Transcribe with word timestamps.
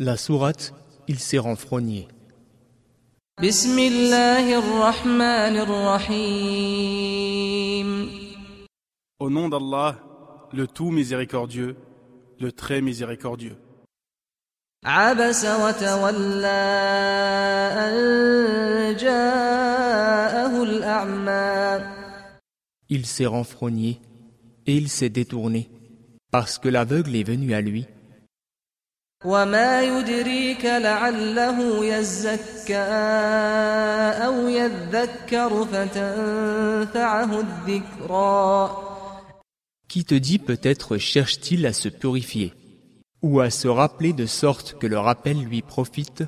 La 0.00 0.16
sourate, 0.16 0.74
il 1.08 1.18
s'est 1.18 1.38
renfrogné. 1.38 2.06
بسم 3.42 3.78
الله 3.78 4.58
الرحمن 4.58 5.56
الرحيم 6.48 7.38
Au 9.20 9.30
nom 9.30 9.48
d'Allah, 9.48 9.96
le 10.52 10.66
tout 10.68 10.90
miséricordieux, 10.90 11.76
le 12.40 12.52
très 12.52 12.80
miséricordieux. 12.80 13.56
عبس 14.84 15.44
وتولى 15.44 16.46
أن 17.74 18.96
جاءه 18.96 20.62
الأعمى 20.62 21.84
Il 22.88 23.04
s'est 23.06 23.26
renfrogné 23.26 24.00
et 24.66 24.76
il 24.76 24.88
s'est 24.88 25.10
détourné 25.10 25.68
parce 26.30 26.58
que 26.58 26.68
l'aveugle 26.68 27.16
est 27.16 27.24
venu 27.24 27.52
à 27.54 27.60
lui. 27.60 27.86
وما 29.24 29.82
يدريك 29.82 30.64
لعله 30.64 31.84
يزكى 31.84 32.88
أو 34.26 34.48
يذكر 34.48 35.64
فتنفعه 35.64 37.40
الذكرى 37.40 38.70
Qui 39.88 40.04
te 40.04 40.14
dit 40.14 40.38
peut-être 40.38 40.98
cherche-t-il 40.98 41.66
à 41.66 41.72
se 41.72 41.88
purifier 41.88 42.52
ou 43.22 43.40
à 43.40 43.50
se 43.50 43.66
rappeler 43.66 44.12
de 44.12 44.26
sorte 44.26 44.78
que 44.78 44.86
le 44.86 44.98
rappel 44.98 45.42
lui 45.42 45.62
profite 45.62 46.24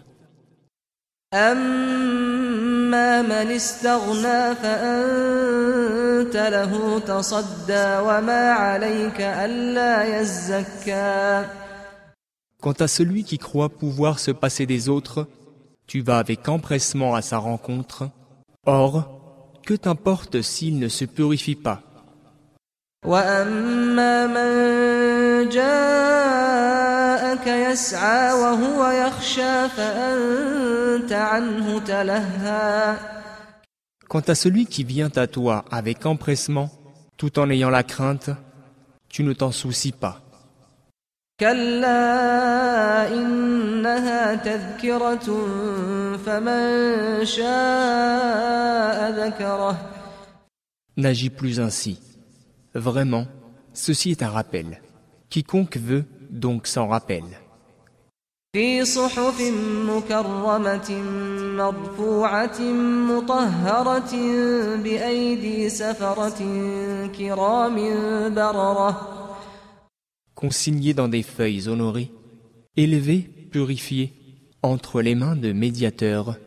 أما 1.34 3.22
من 3.22 3.50
استغنى 3.50 4.54
فأنت 4.54 6.36
له 6.36 6.98
تصدى 6.98 7.98
وما 7.98 8.50
عليك 8.50 9.20
ألا 9.20 10.20
يزكى 10.20 11.45
Quant 12.60 12.73
à 12.73 12.88
celui 12.88 13.24
qui 13.24 13.38
croit 13.38 13.70
pouvoir 13.70 14.19
se 14.19 14.30
passer 14.30 14.66
des 14.66 14.91
autres, 14.91 15.27
tu 15.87 16.02
vas 16.02 16.18
avec 16.18 16.46
empressement 16.46 17.14
à 17.14 17.23
sa 17.23 17.38
rencontre. 17.38 18.10
Or, 18.66 19.09
que 19.65 19.73
t'importe 19.73 20.43
s'il 20.43 20.79
ne 20.79 20.88
se 20.88 21.07
purifie 21.07 21.54
pas? 21.54 21.82
Quant 34.09 34.21
à 34.29 34.34
celui 34.34 34.66
qui 34.66 34.84
vient 34.84 35.10
à 35.16 35.27
toi 35.27 35.65
avec 35.71 36.04
empressement, 36.04 36.71
tout 37.16 37.38
en 37.38 37.49
ayant 37.49 37.71
la 37.71 37.84
crainte, 37.84 38.29
tu 39.09 39.23
ne 39.23 39.32
t'en 39.32 39.51
soucies 39.51 39.93
pas. 39.93 40.21
كلا 41.41 43.09
إنها 43.09 44.35
تذكرة 44.35 45.29
فمن 46.27 47.24
شاء 47.24 49.10
ذكره 49.10 49.77
N'agis 50.96 51.30
plus 51.30 51.61
ainsi. 51.61 51.99
Vraiment, 52.74 53.27
ceci 53.73 54.11
est 54.11 54.23
un 54.23 54.29
rappel. 54.29 54.83
Quiconque 55.30 55.79
veut 55.79 56.05
donc 56.30 56.66
s'en 56.66 56.88
rappelle. 56.88 57.30
في 58.52 58.85
صحف 58.85 59.41
مكرمة 59.88 60.91
مرفوعة 61.57 62.61
مطهرة 63.11 64.12
بأيدي 64.77 65.69
سفرة 65.69 66.41
كرام 67.19 67.77
بررة 68.34 69.29
Consigné 70.40 70.94
dans 70.94 71.07
des 71.07 71.23
feuilles 71.23 71.68
honorées, 71.69 72.12
élevé, 72.75 73.19
purifié, 73.51 74.13
entre 74.62 75.01
les 75.01 75.16
mains 75.16 75.35
de 75.35 75.51
médiateurs, 75.53 76.38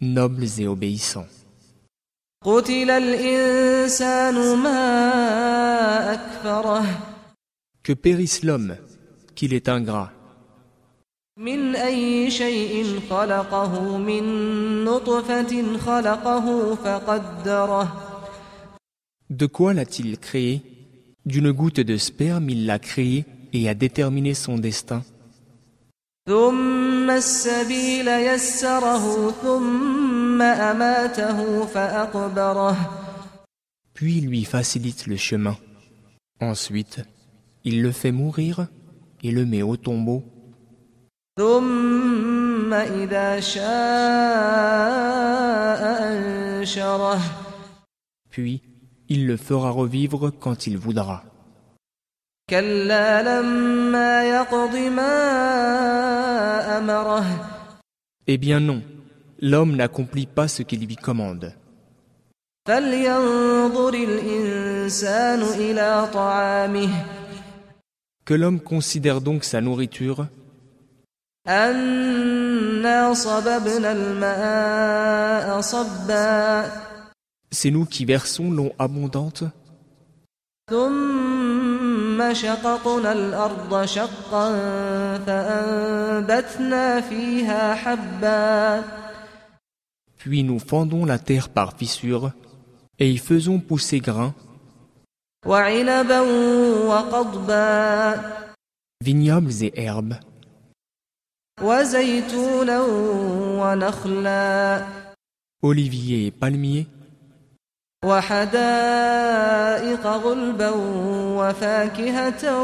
nobles 0.00 0.46
et 0.58 0.66
obéissants. 0.66 1.26
قتل 2.44 2.90
الإنسان 2.90 4.58
ما 4.58 6.12
أكفره 6.12 6.84
Que 7.82 7.92
périsse 7.92 8.42
l'homme, 8.44 8.76
qu'il 9.34 9.52
est 9.54 9.68
ingrat. 9.68 10.12
من 11.38 11.76
أي 11.76 12.30
شيء 12.30 13.00
خلقه 13.10 13.96
من 13.98 14.24
نطفة 14.84 15.78
خلقه 15.78 16.74
فقدره 16.74 18.02
De 19.30 19.46
quoi 19.46 19.74
l'a-t-il 19.74 20.18
créé 20.18 20.62
D'une 21.25 21.51
goutte 21.51 21.79
de 21.79 21.97
sperme, 21.97 22.49
il 22.49 22.65
l'a 22.65 22.79
créé 22.79 23.25
et 23.53 23.69
a 23.69 23.73
déterminé 23.73 24.33
son 24.33 24.57
destin. 24.57 25.03
Puis 33.93 34.17
il 34.17 34.27
lui 34.27 34.43
facilite 34.45 35.07
le 35.07 35.17
chemin. 35.17 35.57
Ensuite, 36.39 37.01
il 37.63 37.83
le 37.83 37.91
fait 37.91 38.11
mourir 38.11 38.67
et 39.23 39.31
le 39.31 39.45
met 39.45 39.61
au 39.61 39.77
tombeau. 39.77 40.23
Puis, 48.29 48.61
il 49.13 49.27
le 49.27 49.35
fera 49.35 49.71
revivre 49.71 50.31
quand 50.43 50.67
il 50.67 50.77
voudra. 50.77 51.25
Eh 58.27 58.37
bien 58.37 58.59
non, 58.61 58.81
l'homme 59.41 59.75
n'accomplit 59.75 60.27
pas 60.27 60.47
ce 60.47 60.63
qu'il 60.63 60.85
lui 60.87 60.95
commande. 60.95 61.53
Que 68.25 68.33
l'homme 68.33 68.61
considère 68.61 69.19
donc 69.19 69.43
sa 69.43 69.59
nourriture. 69.59 70.27
c'est 77.50 77.70
nous 77.70 77.86
qui 77.86 78.04
versons 78.04 78.50
l'eau 78.50 78.72
abondante, 78.78 79.44
ثم 80.70 82.34
شققنا 82.34 83.12
الأرض 83.12 83.84
شقا 83.84 84.52
فأنبتنا 85.18 87.00
فيها 87.00 87.74
حبا 87.74 88.84
puis 90.18 90.42
nous 90.42 90.58
fendons 90.58 91.04
la 91.04 91.20
terre 91.20 91.48
par 91.48 91.76
fissures 91.78 92.32
et 92.98 93.08
y 93.08 93.16
faisons 93.16 93.60
pousser 93.60 94.00
grains, 94.00 94.34
وعنبا 95.46 96.20
وقضبا 96.88 98.14
vignobles 99.04 99.62
et 99.62 99.72
herbes, 99.76 100.16
وزيتونا 101.62 102.80
ونخلا 103.60 104.86
oliviers 105.62 106.26
et 106.26 106.30
palmiers, 106.32 106.86
وحدائق 108.04 110.06
غلبا 110.06 110.70
وفاكهة 111.38 112.60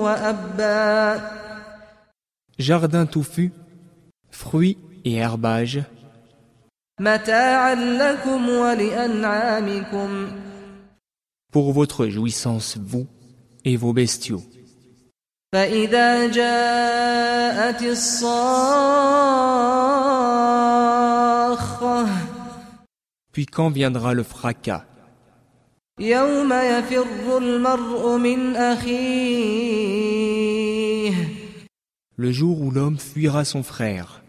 وأبا 0.00 1.20
jardins 2.58 3.06
touffus, 3.06 3.52
fruits 4.30 4.78
et 5.04 5.16
herbages, 5.16 5.82
متاعا 7.00 7.74
لكم 7.74 8.48
ولأنعامكم 8.48 10.30
pour 11.52 11.72
votre 11.72 12.06
jouissance, 12.08 12.76
vous 12.78 13.06
et 13.64 13.76
vos 13.76 13.92
bestiaux. 13.92 14.42
فإذا 15.52 16.26
جاءت 16.26 17.82
الصاخة 17.82 19.75
Puis 23.36 23.46
quand 23.46 23.70
viendra 23.70 24.14
le 24.14 24.22
fracas, 24.22 24.84
يوم 26.00 26.52
يفر 26.52 27.38
المرء 27.38 28.16
من 28.16 28.56
أخيه 28.56 30.02
le 32.16 32.30
jour 32.30 32.60
où 32.60 32.70
l'homme 32.70 32.98
fuira 32.98 33.44
son 33.44 33.62
frère, 33.62 34.22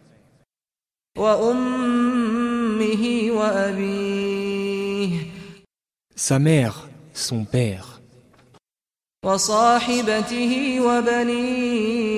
وأمه 1.17 3.03
وأبيه 3.31 5.09
sa 6.15 6.39
mère, 6.39 6.89
son 7.13 7.45
père, 7.45 8.01
وصاحبته 9.25 10.81
وبنيه 10.81 12.13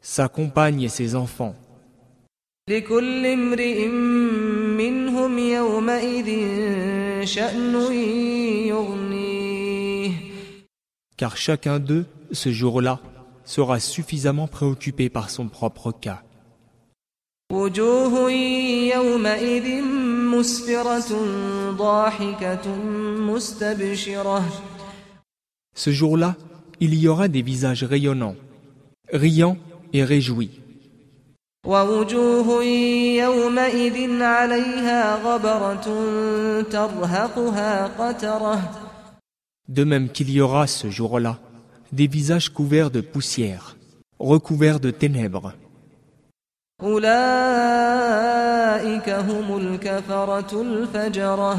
sa 0.00 0.28
compagne 0.28 0.82
et 0.82 0.88
ses 0.88 1.14
enfants. 1.14 1.54
لكل 2.70 3.26
امرئ 3.26 3.88
منهم 4.78 5.38
يومئذ 5.38 6.28
شأن 7.24 7.92
يغنيه 8.66 10.12
Car 11.16 11.36
chacun 11.36 11.78
d'eux, 11.78 12.04
ce 12.32 12.50
jour-là, 12.50 13.00
sera 13.44 13.78
suffisamment 13.80 14.48
préoccupé 14.48 15.08
par 15.08 15.30
son 15.30 15.48
propre 15.48 15.92
cas. 15.92 16.22
وجوه 17.52 18.30
يومئذ 18.94 19.82
مسفرة 20.34 21.10
ضاحكة 21.70 22.76
مستبشرة 23.18 24.42
Ce 25.76 25.90
jour-là, 25.90 26.34
il 26.80 26.94
y 26.94 27.06
aura 27.06 27.28
des 27.28 27.42
visages 27.42 27.84
rayonnants, 27.84 28.34
riants 29.12 29.58
et 29.92 30.02
réjouis. 30.02 30.59
ووجوه 31.66 32.64
يومئذ 33.24 34.22
عليها 34.22 35.14
غبرة 35.24 35.86
ترهقها 36.62 37.86
قترة 37.86 38.70
De 39.68 39.82
même 39.84 40.08
qu'il 40.10 40.30
y 40.30 40.40
aura 40.40 40.66
ce 40.68 40.90
jour-là 40.90 41.38
des 41.92 42.06
visages 42.06 42.50
couverts 42.52 42.90
de 42.92 43.00
poussière, 43.00 43.76
recouverts 44.18 44.80
de 44.80 44.90
ténèbres. 44.90 45.52
أولئك 47.46 49.08
هم 49.08 49.56
الكفرة 49.56 50.62
الفجرة 50.62 51.58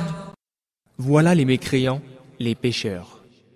Voilà 1.00 1.36
les 1.36 1.46
mécréants, 1.46 2.02
les 2.40 2.56
pécheurs. 2.56 3.18